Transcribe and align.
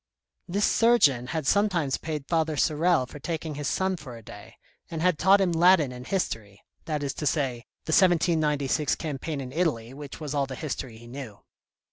This 0.47 0.65
Surgeon 0.65 1.27
had 1.27 1.45
sometimes 1.45 1.97
paid 1.99 2.25
Father 2.27 2.57
Sorel 2.57 3.05
for 3.05 3.19
taking 3.19 3.53
his 3.53 3.67
son 3.67 3.97
for 3.97 4.17
a 4.17 4.23
day, 4.23 4.55
and 4.89 4.99
had 4.99 5.19
taught 5.19 5.39
him 5.39 5.51
Latin 5.51 5.91
and 5.91 6.07
History, 6.07 6.63
that 6.85 7.03
is 7.03 7.13
to 7.13 7.27
say 7.27 7.67
the 7.85 7.91
1796 7.93 8.95
Campaign 8.95 9.39
in 9.39 9.51
Italy 9.51 9.93
which 9.93 10.19
was 10.19 10.33
all 10.33 10.47
the 10.47 10.55
history 10.55 10.97
he 10.97 11.05
knew. 11.05 11.43